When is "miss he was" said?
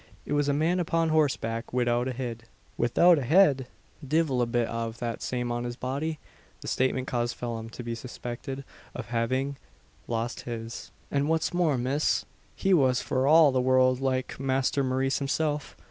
11.77-12.99